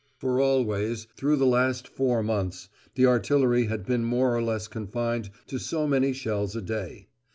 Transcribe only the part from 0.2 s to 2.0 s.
always, through the last